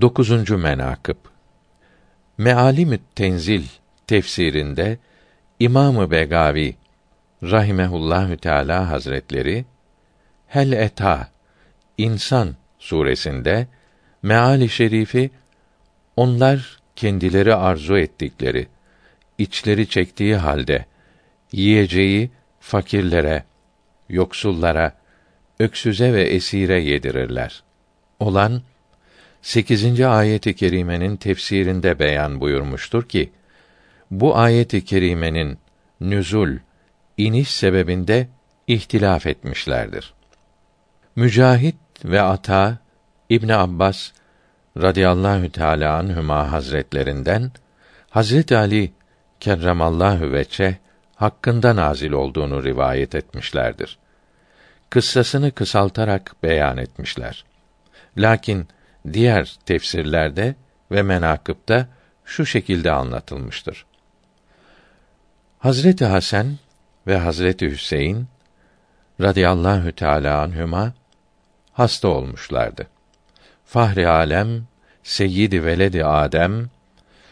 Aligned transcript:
9. 0.00 0.50
menakıb 0.50 1.16
Mealimü't 2.38 3.00
Tenzil 3.14 3.64
tefsirinde 4.06 4.98
İmamı 5.60 6.10
Begavi 6.10 6.76
rahimehullahü 7.42 8.36
teala 8.36 8.90
hazretleri 8.90 9.64
Hel 10.46 10.72
eta 10.72 11.28
İnsan 11.98 12.56
suresinde 12.78 13.66
meali 14.22 14.68
şerifi 14.68 15.30
onlar 16.16 16.78
kendileri 16.96 17.54
arzu 17.54 17.98
ettikleri 17.98 18.68
içleri 19.38 19.88
çektiği 19.88 20.36
halde 20.36 20.86
yiyeceği 21.52 22.30
fakirlere, 22.60 23.44
yoksullara, 24.08 24.92
öksüze 25.58 26.12
ve 26.12 26.22
esire 26.22 26.82
yedirirler. 26.82 27.62
Olan 28.20 28.62
8. 29.42 30.00
ayeti 30.00 30.56
kerimenin 30.56 31.16
tefsirinde 31.16 31.98
beyan 31.98 32.40
buyurmuştur 32.40 33.08
ki 33.08 33.32
bu 34.10 34.36
ayeti 34.36 34.84
kerimenin 34.84 35.58
nüzul 36.00 36.56
iniş 37.16 37.50
sebebinde 37.50 38.28
ihtilaf 38.66 39.26
etmişlerdir. 39.26 40.14
Mücahit 41.16 41.76
ve 42.04 42.22
Ata 42.22 42.78
İbn 43.28 43.48
Abbas 43.48 44.10
radıyallahu 44.76 45.52
teala 45.52 45.96
anhuma 45.96 46.52
hazretlerinden 46.52 47.52
Hazret 48.10 48.52
Ali 48.52 48.92
kerremallahu 49.40 50.32
veçe 50.32 50.78
hakkında 51.14 51.76
nazil 51.76 52.12
olduğunu 52.12 52.64
rivayet 52.64 53.14
etmişlerdir. 53.14 53.98
Kıssasını 54.90 55.50
kısaltarak 55.50 56.36
beyan 56.42 56.76
etmişler. 56.76 57.44
Lakin 58.18 58.68
diğer 59.12 59.56
tefsirlerde 59.66 60.54
ve 60.90 61.02
menakıpta 61.02 61.88
şu 62.24 62.46
şekilde 62.46 62.92
anlatılmıştır. 62.92 63.86
Hazreti 65.58 66.04
Hasan 66.04 66.56
ve 67.06 67.16
Hazreti 67.16 67.70
Hüseyin 67.70 68.26
radıyallahu 69.20 69.92
teala 69.92 70.40
anhuma 70.42 70.92
hasta 71.72 72.08
olmuşlardı. 72.08 72.86
Fahri 73.64 74.08
alem 74.08 74.66
Seyyidi 75.02 75.64
veledi 75.64 76.04
Adem 76.04 76.70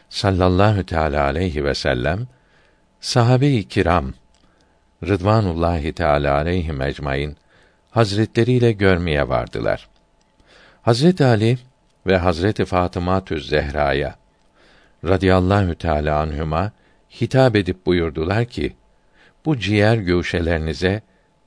sallallahu 0.09 0.87
teala 0.87 1.23
aleyhi 1.25 1.65
ve 1.65 1.75
sellem 1.75 2.27
sahabe-i 3.01 3.69
kiram 3.69 4.13
Rıdvanullahi 5.07 5.93
Teala 5.93 6.35
aleyhim 6.35 6.83
ecmaîn 6.83 7.37
hazretleriyle 7.91 8.73
görmeye 8.73 9.29
vardılar. 9.29 9.89
Hazret 10.85 11.21
Ali 11.21 11.59
ve 12.07 12.17
Hazreti 12.17 12.65
Fatıma 12.65 13.25
Tüz 13.25 13.49
Zehra'ya 13.49 14.15
radıyallahu 15.05 15.75
teala 15.75 16.21
anhuma 16.21 16.73
hitap 17.21 17.57
edip 17.57 17.87
buyurdular 17.87 18.45
ki: 18.45 18.77
Bu 19.45 19.59
ciğer 19.59 19.97
göğüşelerinize 19.97 21.03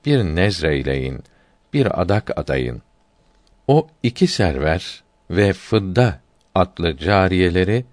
bir 0.06 0.24
nezreyleyin, 0.24 1.24
bir 1.72 2.00
adak 2.00 2.38
adayın. 2.38 2.82
O 3.66 3.88
iki 4.02 4.26
server 4.26 5.02
ve 5.30 5.52
fıdda 5.52 6.20
adlı 6.54 6.96
cariyeleri 6.96 7.84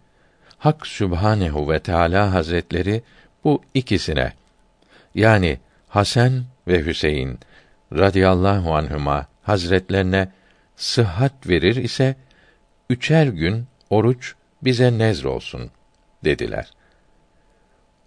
Hak 0.58 0.88
Sübhanehu 0.88 1.70
ve 1.70 1.80
Teala 1.80 2.34
Hazretleri 2.34 3.04
bu 3.44 3.62
ikisine 3.74 4.34
yani 5.16 5.60
Hasan 5.88 6.44
ve 6.68 6.86
Hüseyin 6.86 7.40
radıyallahu 7.94 8.76
anhuma 8.76 9.28
hazretlerine 9.44 10.32
sıhhat 10.76 11.48
verir 11.48 11.76
ise 11.76 12.16
üçer 12.90 13.28
gün 13.28 13.68
oruç 13.90 14.36
bize 14.62 14.98
nezr 14.98 15.26
olsun 15.26 15.72
dediler. 16.24 16.72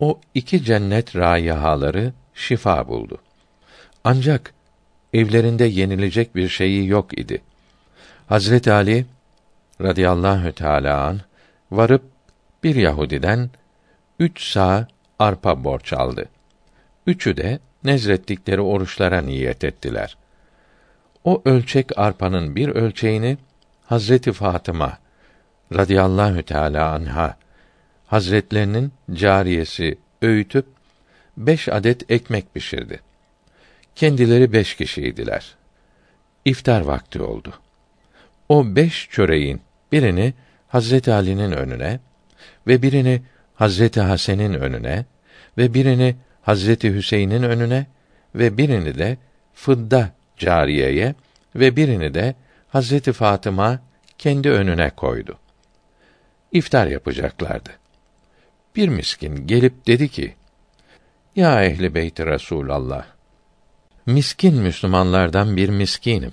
O 0.00 0.20
iki 0.34 0.64
cennet 0.64 1.16
raihaları 1.16 2.12
şifa 2.34 2.88
buldu. 2.88 3.19
Ancak 4.04 4.54
evlerinde 5.12 5.65
yenilecek 5.65 6.34
bir 6.34 6.48
şeyi 6.48 6.87
yok 6.87 7.19
idi. 7.19 7.42
Hazret 8.26 8.69
Ali 8.69 9.06
radıyallahu 9.81 10.53
teâlâ 10.53 11.04
an 11.04 11.21
varıp 11.71 12.03
bir 12.62 12.75
Yahudiden 12.75 13.50
üç 14.19 14.53
sağ 14.53 14.88
arpa 15.19 15.65
borç 15.65 15.92
aldı. 15.92 16.28
Üçü 17.06 17.37
de 17.37 17.59
nezrettikleri 17.84 18.60
oruçlara 18.60 19.21
niyet 19.21 19.65
ettiler. 19.65 20.16
O 21.28 21.43
ölçek 21.44 21.99
arpanın 21.99 22.56
bir 22.56 22.69
ölçeğini 22.69 23.39
Hazreti 23.84 24.33
Fatıma 24.33 24.99
radıyallahu 25.75 26.43
teala 26.43 26.93
anha 26.93 27.37
Hazretlerinin 28.06 28.93
cariyesi 29.12 29.99
öğütüp 30.22 30.66
beş 31.37 31.69
adet 31.69 32.11
ekmek 32.11 32.55
pişirdi. 32.55 33.00
Kendileri 33.94 34.53
beş 34.53 34.75
kişiydiler. 34.77 35.55
İftar 36.44 36.81
vakti 36.81 37.22
oldu. 37.22 37.53
O 38.49 38.77
beş 38.77 39.09
çöreğin 39.10 39.60
birini 39.93 40.34
Hazreti 40.69 41.12
Ali'nin 41.12 41.53
önüne 41.53 42.00
ve 42.66 42.83
birini 42.83 43.22
Hazreti 43.55 44.00
Hasan'ın 44.00 44.55
önüne 44.55 45.05
ve 45.59 45.75
birini 45.75 46.16
Hazreti 46.43 46.95
Hüseyin'in 46.95 47.43
önüne 47.43 47.87
ve 48.34 48.59
birini 48.59 48.99
de 48.99 49.19
Fıdda 49.55 50.17
cariyeye 50.38 51.15
ve 51.54 51.76
birini 51.76 52.15
de 52.15 52.34
Hazreti 52.69 53.12
Fatıma 53.12 53.81
kendi 54.19 54.50
önüne 54.50 54.91
koydu. 54.91 55.38
İftar 56.53 56.87
yapacaklardı. 56.87 57.71
Bir 58.77 58.88
miskin 58.88 59.47
gelip 59.47 59.87
dedi 59.87 60.09
ki: 60.09 60.34
Ya 61.37 61.65
ehli 61.65 61.94
beyt 61.94 62.21
Resulallah, 62.21 63.06
miskin 64.06 64.54
Müslümanlardan 64.54 65.56
bir 65.56 65.69
miskinim. 65.69 66.32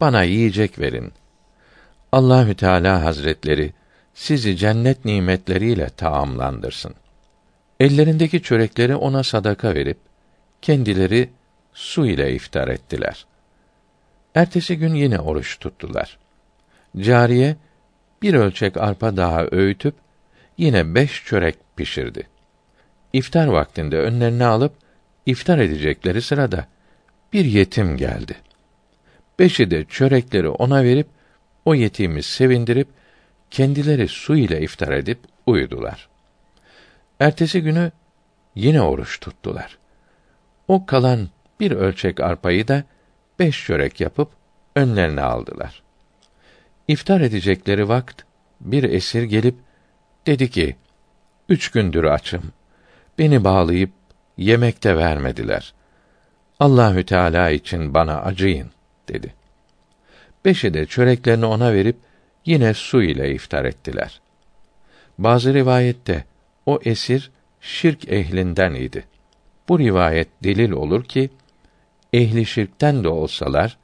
Bana 0.00 0.22
yiyecek 0.22 0.78
verin. 0.78 1.12
Allahü 2.12 2.54
Teala 2.54 3.04
Hazretleri 3.04 3.72
sizi 4.14 4.56
cennet 4.56 5.04
nimetleriyle 5.04 5.88
taamlandırsın. 5.88 6.94
Ellerindeki 7.80 8.42
çörekleri 8.42 8.96
ona 8.96 9.22
sadaka 9.22 9.74
verip 9.74 9.98
kendileri 10.62 11.30
su 11.78 12.06
ile 12.06 12.32
iftar 12.32 12.68
ettiler. 12.68 13.26
Ertesi 14.34 14.78
gün 14.78 14.94
yine 14.94 15.18
oruç 15.18 15.58
tuttular. 15.58 16.18
Cariye 16.96 17.56
bir 18.22 18.34
ölçek 18.34 18.76
arpa 18.76 19.16
daha 19.16 19.46
öğütüp 19.50 19.94
yine 20.58 20.94
beş 20.94 21.24
çörek 21.24 21.56
pişirdi. 21.76 22.28
İftar 23.12 23.46
vaktinde 23.46 23.98
önlerine 23.98 24.44
alıp 24.46 24.72
iftar 25.26 25.58
edecekleri 25.58 26.22
sırada 26.22 26.66
bir 27.32 27.44
yetim 27.44 27.96
geldi. 27.96 28.36
Beşi 29.38 29.70
de 29.70 29.84
çörekleri 29.84 30.48
ona 30.48 30.84
verip 30.84 31.06
o 31.64 31.74
yetimi 31.74 32.22
sevindirip 32.22 32.88
kendileri 33.50 34.08
su 34.08 34.36
ile 34.36 34.60
iftar 34.60 34.92
edip 34.92 35.18
uyudular. 35.46 36.08
Ertesi 37.20 37.62
günü 37.62 37.92
yine 38.54 38.82
oruç 38.82 39.20
tuttular. 39.20 39.78
O 40.68 40.86
kalan 40.86 41.28
bir 41.60 41.70
ölçek 41.70 42.20
arpayı 42.20 42.68
da 42.68 42.84
beş 43.38 43.66
çörek 43.66 44.00
yapıp 44.00 44.30
önlerine 44.76 45.22
aldılar. 45.22 45.82
İftar 46.88 47.20
edecekleri 47.20 47.88
vakt 47.88 48.22
bir 48.60 48.82
esir 48.82 49.22
gelip 49.22 49.54
dedi 50.26 50.50
ki: 50.50 50.76
Üç 51.48 51.70
gündür 51.70 52.04
açım. 52.04 52.42
Beni 53.18 53.44
bağlayıp 53.44 53.90
yemekte 54.36 54.96
vermediler. 54.96 55.74
Allahü 56.60 57.04
Teala 57.04 57.50
için 57.50 57.94
bana 57.94 58.20
acıyın 58.20 58.70
dedi. 59.08 59.34
Beşi 60.44 60.74
de 60.74 60.86
çöreklerini 60.86 61.46
ona 61.46 61.72
verip 61.72 61.96
yine 62.46 62.74
su 62.74 63.02
ile 63.02 63.34
iftar 63.34 63.64
ettiler. 63.64 64.20
Bazı 65.18 65.54
rivayette 65.54 66.24
o 66.66 66.80
esir 66.84 67.30
şirk 67.60 68.08
ehlinden 68.08 68.74
idi. 68.74 69.04
Bu 69.68 69.78
rivayet 69.78 70.28
delil 70.44 70.70
olur 70.70 71.04
ki 71.04 71.30
ehli 72.12 72.46
şirkten 72.46 73.04
de 73.04 73.08
olsalar 73.08 73.78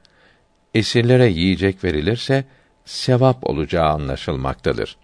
esirlere 0.73 1.27
yiyecek 1.27 1.83
verilirse 1.83 2.45
sevap 2.85 3.49
olacağı 3.49 3.89
anlaşılmaktadır. 3.89 4.97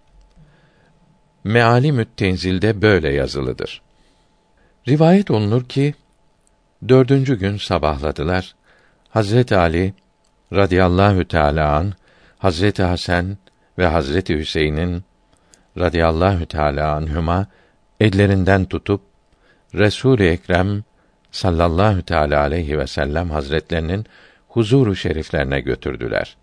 Meali 1.44 1.92
Müttenzil'de 1.92 2.82
böyle 2.82 3.12
yazılıdır. 3.12 3.82
Rivayet 4.88 5.30
olunur 5.30 5.64
ki 5.64 5.94
dördüncü 6.88 7.38
gün 7.38 7.56
sabahladılar. 7.56 8.54
Hazret 9.10 9.52
Ali 9.52 9.94
radıyallahu 10.52 11.28
teâlâ 11.28 11.76
an, 11.76 11.92
Hazreti 12.38 12.82
Hasan 12.82 13.38
ve 13.78 13.86
Hazreti 13.86 14.38
Hüseyin'in 14.38 15.04
radıyallahu 15.78 16.46
teâlâ 16.46 16.94
anhuma 16.94 17.46
ellerinden 18.00 18.64
tutup 18.64 19.00
Resul-i 19.74 20.24
Ekrem 20.24 20.84
sallallahu 21.32 22.02
teala 22.02 22.40
aleyhi 22.40 22.78
ve 22.78 22.86
sellem 22.86 23.30
hazretlerinin 23.30 24.06
huzuru 24.48 24.96
şeriflerine 24.96 25.60
götürdüler. 25.60 26.36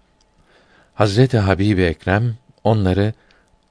Hazreti 0.93 1.37
Habibi 1.37 1.81
Ekrem 1.81 2.37
onları 2.63 3.13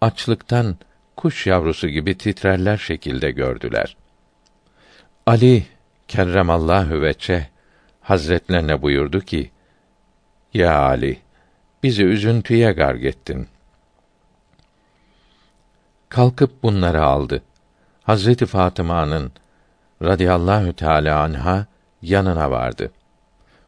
açlıktan 0.00 0.76
kuş 1.16 1.46
yavrusu 1.46 1.88
gibi 1.88 2.18
titrerler 2.18 2.76
şekilde 2.76 3.30
gördüler. 3.30 3.96
Ali 5.26 5.66
kerremallahu 6.08 7.02
veçe 7.02 7.48
Hazretlerine 8.00 8.82
buyurdu 8.82 9.20
ki: 9.20 9.50
Ya 10.54 10.78
Ali, 10.78 11.18
bizi 11.82 12.04
üzüntüye 12.04 12.72
garg 12.72 13.04
ettin. 13.04 13.48
Kalkıp 16.08 16.62
bunları 16.62 17.04
aldı. 17.04 17.42
Hazreti 18.02 18.46
Fatıma'nın 18.46 19.32
radıyallahu 20.02 20.72
teala 20.72 21.22
anha 21.22 21.66
yanına 22.02 22.50
vardı. 22.50 22.92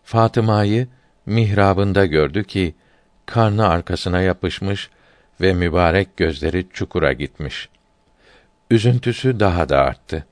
Fatıma'yı 0.05 0.89
mihrabında 1.27 2.07
gördü 2.07 2.45
ki 2.45 2.75
karnı 3.27 3.69
arkasına 3.69 4.21
yapışmış 4.21 4.91
ve 5.41 5.53
mübarek 5.53 6.17
gözleri 6.17 6.67
çukura 6.73 7.13
gitmiş. 7.13 7.69
Üzüntüsü 8.71 9.41
daha 9.41 9.69
da 9.69 9.79
arttı. 9.79 10.27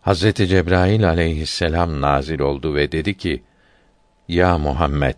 Hazreti 0.00 0.46
Cebrail 0.46 1.08
aleyhisselam 1.08 2.00
nazil 2.00 2.40
oldu 2.40 2.74
ve 2.74 2.92
dedi 2.92 3.16
ki: 3.16 3.42
Ya 4.28 4.58
Muhammed, 4.58 5.16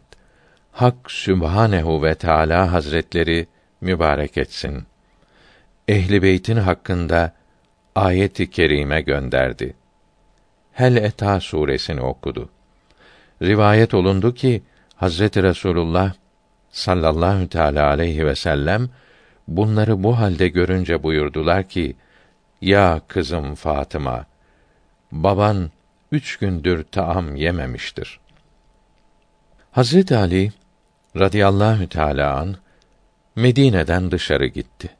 Hak 0.73 1.11
Sübhanehu 1.11 2.03
ve 2.03 2.15
Teala 2.15 2.73
Hazretleri 2.73 3.47
mübarek 3.81 4.39
etsin. 4.39 4.85
Ehli 5.89 6.23
beytin 6.23 6.57
hakkında 6.57 7.35
ayet-i 7.95 8.51
kerime 8.51 9.01
gönderdi. 9.01 9.75
Hel 10.79 10.97
Eta 10.97 11.41
suresini 11.41 12.01
okudu. 12.01 12.49
Rivayet 13.43 13.95
olundu 13.95 14.35
ki 14.35 14.63
Hazreti 14.97 15.43
Resulullah 15.43 16.13
sallallahu 16.71 17.49
teala 17.49 17.87
aleyhi 17.87 18.27
ve 18.27 18.35
sellem 18.35 18.91
bunları 19.49 20.03
bu 20.03 20.19
halde 20.19 20.49
görünce 20.49 21.03
buyurdular 21.03 21.69
ki: 21.69 21.97
Ya 22.61 23.01
kızım 23.09 23.55
Fatıma, 23.55 24.27
baban 25.13 25.71
üç 26.13 26.37
gündür 26.37 26.85
taam 26.85 27.37
yememiştir. 27.37 28.21
Hazreti 29.71 30.17
Ali 30.17 30.53
radıyallahu 31.17 31.89
teala 31.89 32.37
an 32.37 32.57
Medine'den 33.37 34.11
dışarı 34.11 34.47
gitti. 34.47 34.91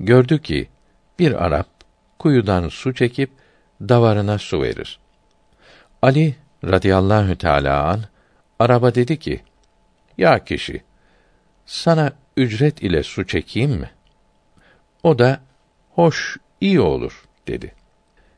Gördü 0.00 0.42
ki 0.42 0.68
bir 1.18 1.44
Arap 1.44 1.68
kuyudan 2.18 2.68
su 2.68 2.94
çekip 2.94 3.30
davarına 3.80 4.38
su 4.38 4.62
verir. 4.62 5.03
Ali 6.04 6.34
radıyallahu 6.64 7.38
teala 7.38 7.84
an 7.88 8.00
araba 8.58 8.94
dedi 8.94 9.18
ki: 9.18 9.40
Ya 10.18 10.44
kişi, 10.44 10.82
sana 11.66 12.12
ücret 12.36 12.82
ile 12.82 13.02
su 13.02 13.26
çekeyim 13.26 13.70
mi? 13.70 13.90
O 15.02 15.18
da 15.18 15.40
hoş, 15.90 16.36
iyi 16.60 16.80
olur 16.80 17.24
dedi. 17.46 17.72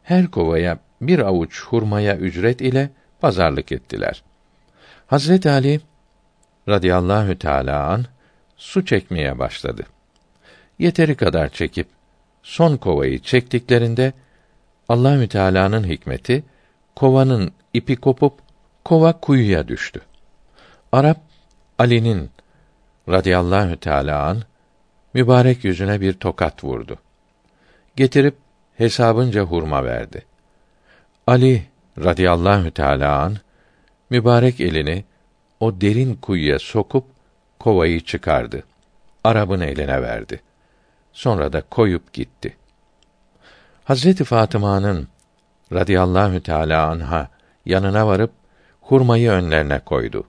Her 0.02 0.26
kovaya 0.26 0.78
bir 1.00 1.18
avuç 1.18 1.62
hurmaya 1.62 2.16
ücret 2.16 2.60
ile 2.60 2.90
pazarlık 3.20 3.72
ettiler. 3.72 4.22
Hazret 5.06 5.46
Ali 5.46 5.80
radıyallahu 6.68 7.38
teala 7.38 7.86
an 7.86 8.04
su 8.56 8.84
çekmeye 8.84 9.38
başladı. 9.38 9.86
Yeteri 10.78 11.14
kadar 11.14 11.48
çekip 11.48 11.88
son 12.42 12.76
kovayı 12.76 13.18
çektiklerinde 13.18 14.12
Allahü 14.88 15.28
Teala'nın 15.28 15.84
hikmeti 15.84 16.44
kovanın 16.96 17.52
ipi 17.74 17.96
kopup 17.96 18.38
kova 18.84 19.20
kuyuya 19.20 19.68
düştü. 19.68 20.00
Arap 20.92 21.20
Ali'nin 21.78 22.30
radıyallahu 23.08 23.76
teala 23.76 24.26
an 24.26 24.42
mübarek 25.14 25.64
yüzüne 25.64 26.00
bir 26.00 26.12
tokat 26.12 26.64
vurdu. 26.64 26.98
Getirip 27.96 28.36
hesabınca 28.76 29.42
hurma 29.42 29.84
verdi. 29.84 30.26
Ali 31.26 31.66
radıyallahu 31.98 32.70
teala 32.70 33.22
an 33.22 33.36
mübarek 34.10 34.60
elini 34.60 35.04
o 35.60 35.80
derin 35.80 36.14
kuyuya 36.14 36.58
sokup 36.58 37.04
kovayı 37.58 38.00
çıkardı. 38.00 38.64
Arap'ın 39.24 39.60
eline 39.60 40.02
verdi. 40.02 40.40
Sonra 41.12 41.52
da 41.52 41.60
koyup 41.60 42.12
gitti. 42.12 42.56
Hazreti 43.84 44.24
Fatıma'nın 44.24 45.08
radıyallahu 45.72 46.40
teala 46.40 46.86
anha 46.86 47.28
yanına 47.66 48.06
varıp 48.06 48.30
hurmayı 48.80 49.30
önlerine 49.30 49.78
koydu. 49.78 50.26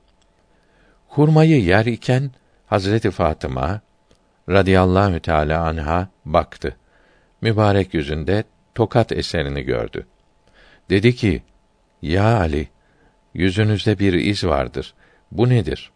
Hurmayı 1.08 1.64
yer 1.64 1.86
iken 1.86 2.32
Hazreti 2.66 3.12
Fatıma 3.12 3.82
radıyallahu 4.50 5.20
teala 5.20 5.66
anha 5.66 6.08
baktı. 6.26 6.78
Mübarek 7.42 7.94
yüzünde 7.94 8.44
tokat 8.76 9.12
eserini 9.12 9.62
gördü. 9.62 10.08
Dedi 10.90 11.16
ki: 11.16 11.44
"Ya 12.02 12.38
Ali, 12.40 12.68
yüzünüzde 13.34 14.00
bir 14.00 14.14
iz 14.14 14.44
vardır. 14.44 14.94
Bu 15.32 15.50
nedir?" 15.50 15.92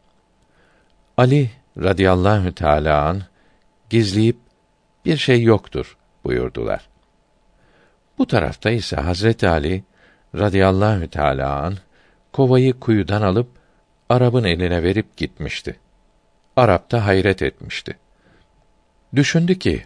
Ali 1.18 1.52
radıyallahu 1.78 2.56
teala 2.56 3.06
an 3.06 3.22
gizleyip 3.90 4.38
bir 5.06 5.18
şey 5.18 5.44
yoktur 5.44 5.98
buyurdular. 6.24 6.91
Bu 8.22 8.28
tarafta 8.28 8.72
ise 8.72 8.96
Hazreti 8.96 9.48
Ali 9.48 9.84
radıyallahu 10.36 11.08
teala 11.08 11.64
an 11.64 11.78
kovayı 12.34 12.80
kuyudan 12.80 13.22
alıp 13.22 13.48
Arap'ın 14.10 14.44
eline 14.44 14.84
verip 14.84 15.18
gitmişti. 15.18 15.80
Arap 16.56 16.92
da 16.92 17.06
hayret 17.06 17.42
etmişti. 17.42 17.98
Düşündü 19.16 19.60
ki 19.60 19.86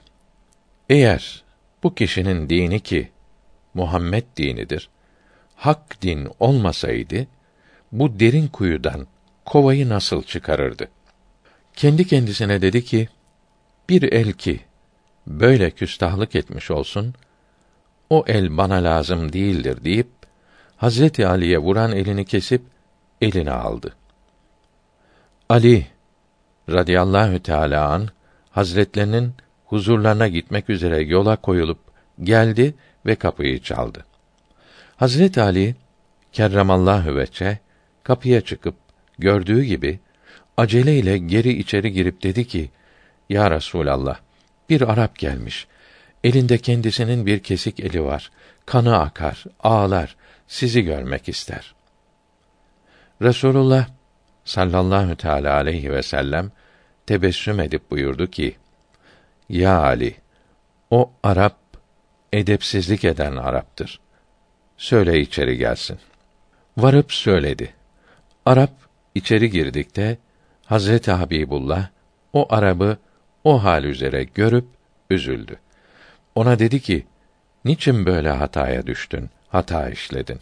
eğer 0.90 1.44
bu 1.84 1.96
kişinin 1.96 2.50
dini 2.50 2.80
ki 2.80 3.12
Muhammed 3.74 4.24
dinidir. 4.38 4.90
Hak 5.56 6.02
din 6.02 6.28
olmasaydı 6.40 7.28
bu 7.92 8.20
derin 8.20 8.48
kuyudan 8.48 9.08
kovayı 9.46 9.90
nasıl 9.90 10.24
çıkarırdı? 10.24 10.88
Kendi 11.74 12.08
kendisine 12.08 12.62
dedi 12.62 12.86
ki 12.86 13.10
bir 13.90 14.14
el 14.14 14.32
ki 14.32 14.60
böyle 15.28 15.72
küstahlık 15.72 16.36
etmiş 16.36 16.72
olsun 16.72 17.16
o 18.10 18.24
el 18.28 18.57
bana 18.57 18.75
lazım 18.75 19.34
değildir 19.34 19.84
deyip 19.84 20.07
Hazreti 20.78 21.28
Ali'ye 21.28 21.57
vuran 21.57 21.92
elini 21.92 22.25
kesip 22.25 22.62
elini 23.22 23.52
aldı. 23.52 23.94
Ali 25.50 25.88
radıyallahu 26.69 27.40
teala 27.40 27.90
an 27.90 28.07
Hazretlerinin 28.52 29.34
huzurlarına 29.66 30.27
gitmek 30.27 30.70
üzere 30.70 31.03
yola 31.03 31.36
koyulup 31.36 31.79
geldi 32.24 32.75
ve 33.06 33.15
kapıyı 33.15 33.60
çaldı. 33.60 34.06
Hazret 34.98 35.38
Ali 35.38 35.75
kerremallahu 36.34 37.15
veçe 37.15 37.60
kapıya 38.03 38.41
çıkıp 38.41 38.75
gördüğü 39.20 39.63
gibi 39.63 40.00
aceleyle 40.58 41.18
geri 41.18 41.53
içeri 41.53 41.91
girip 41.91 42.24
dedi 42.24 42.48
ki: 42.48 42.70
Ya 43.29 43.51
Resulallah, 43.51 44.20
bir 44.70 44.82
Arap 44.82 45.18
gelmiş. 45.18 45.68
Elinde 46.25 46.58
kendisinin 46.58 47.25
bir 47.25 47.39
kesik 47.39 47.79
eli 47.79 48.03
var. 48.03 48.32
Kanı 48.65 49.00
akar, 49.00 49.44
ağlar, 49.60 50.15
sizi 50.48 50.82
görmek 50.82 51.29
ister. 51.29 51.75
Resulullah 53.22 53.88
sallallahu 54.46 55.15
teala 55.15 55.53
aleyhi 55.53 55.91
ve 55.91 56.03
sellem 56.03 56.51
tebessüm 57.05 57.60
edip 57.60 57.91
buyurdu 57.91 58.27
ki: 58.27 58.55
Ya 59.50 59.84
Ali, 59.84 60.15
o 60.91 61.12
Arap 61.24 61.58
edepsizlik 62.34 63.05
eden 63.05 63.36
Arap'tır. 63.36 64.00
Söyle 64.77 65.20
içeri 65.20 65.58
gelsin. 65.58 66.00
Varıp 66.77 67.13
söyledi. 67.13 67.74
Arap 68.46 68.74
içeri 69.15 69.50
girdikte 69.50 70.17
Hazreti 70.65 71.12
Habibullah 71.12 71.88
o 72.34 72.53
Arabı 72.53 72.98
o 73.44 73.63
hal 73.63 73.84
üzere 73.84 74.24
görüp 74.24 74.65
üzüldü. 75.10 75.60
Ona 76.36 76.60
dedi 76.60 76.80
ki: 76.80 77.06
Niçin 77.65 78.06
böyle 78.06 78.30
hataya 78.30 78.88
düştün? 78.88 79.30
Hata 79.50 79.89
işledin. 79.89 80.39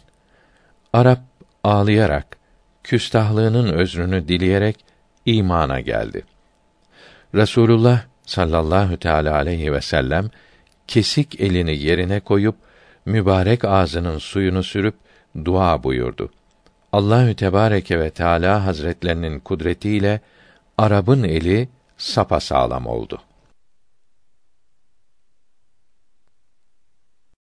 Arap 0.92 1.20
ağlayarak 1.64 2.36
küstahlığının 2.84 3.72
özrünü 3.72 4.28
dileyerek 4.28 4.84
imana 5.26 5.80
geldi. 5.80 6.24
Resulullah 7.34 8.02
sallallahu 8.26 8.96
teala 8.96 9.34
aleyhi 9.34 9.72
ve 9.72 9.80
sellem 9.80 10.30
kesik 10.86 11.40
elini 11.40 11.78
yerine 11.78 12.20
koyup 12.20 12.56
mübarek 13.06 13.64
ağzının 13.64 14.18
suyunu 14.18 14.62
sürüp 14.62 14.94
dua 15.44 15.82
buyurdu. 15.82 16.30
Allahü 16.92 17.34
Tebareke 17.34 18.00
ve 18.00 18.10
Teala 18.10 18.66
Hazretlerinin 18.66 19.40
kudretiyle 19.40 20.20
Arap'ın 20.78 21.22
eli 21.22 21.68
sapa 21.96 22.40
sağlam 22.40 22.86
oldu. 22.86 23.20